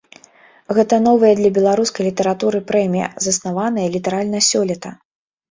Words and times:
Гэта 0.77 0.95
новая 1.07 1.33
для 1.39 1.51
беларускай 1.57 2.07
літаратуры 2.09 2.63
прэмія, 2.73 3.11
заснаваная 3.27 3.87
літаральна 3.99 4.43
сёлета. 4.51 4.89